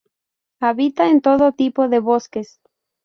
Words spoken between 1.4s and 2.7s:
tipo de bosques.